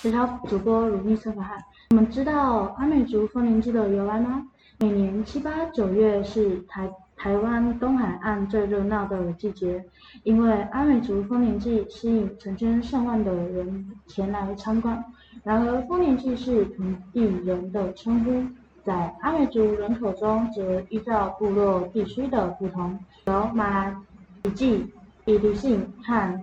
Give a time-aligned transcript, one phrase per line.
[0.00, 1.58] 石条主播如蜜车法汉，
[1.90, 4.42] 你们知道阿美族丰年祭的由来吗？
[4.78, 9.84] 每年七八九月是台台湾东海岸最热闹的季节，
[10.22, 15.04] 因为阿美族丰年祭吸引成千上万的人前来参观。
[15.44, 18.42] 然而，丰年祭是本地人的称呼，
[18.82, 23.94] 在阿美族人口中则依照部落地区的不同，有马来
[24.42, 24.90] 比祭、
[25.22, 26.40] 比利信和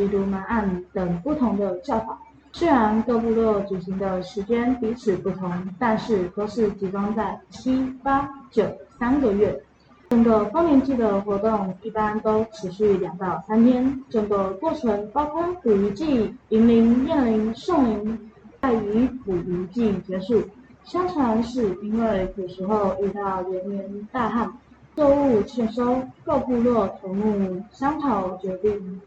[0.00, 2.18] 比卢马岸等不同的叫法。
[2.52, 8.64] 虽然各部落举行的时间彼此不同，但是都是集中在七、八、九
[8.98, 9.62] 三个月。
[10.08, 18.30] 整个丰年祭的活动一般都持续两到三天，整个过程包括捕鱼祭、迎灵、宴灵、送灵，
[18.62, 20.42] 在于捕鱼祭结束。
[20.82, 24.50] 相传是因为古时候遇到连年大旱，
[24.96, 29.00] 作物欠收，各部落头目商讨决定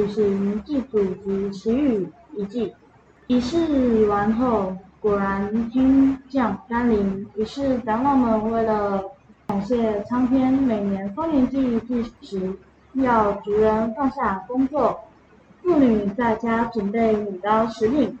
[0.00, 2.74] 举行祭祖及祈雨一祭。
[3.26, 7.26] 仪式完后，果然天降甘霖。
[7.34, 9.04] 于是长老们为了
[9.46, 12.50] 感谢苍天，每年丰年祭祭时，
[12.94, 14.98] 要族人放下工作，
[15.62, 18.18] 妇女在家准备米糕食品，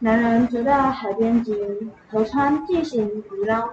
[0.00, 1.54] 男人则到海边及
[2.10, 3.68] 河川进行捕捞。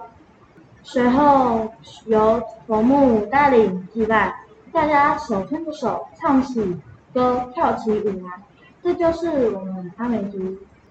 [0.84, 1.72] 随后
[2.06, 4.32] 由头目带领祭拜，
[4.72, 6.76] 大家手牵着手，唱起
[7.18, 8.40] 歌，跳起舞来。
[8.80, 10.38] 这就是我们阿美族。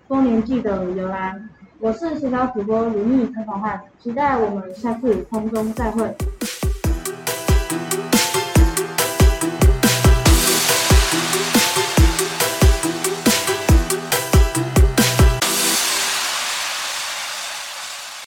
[0.09, 1.35] 丰年祭的由来，
[1.79, 6.13] 我是新潮主播如意陈小汉，期待我们下次空中再会。